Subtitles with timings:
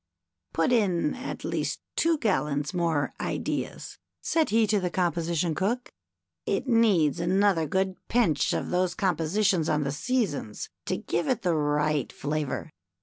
[0.55, 5.93] "Put in at least two gallons more Ideas," said he to the Composition cook."
[6.57, 11.53] It needs another good pinch of those compositions on the Seasons to give it the
[11.53, 12.71] right flavor.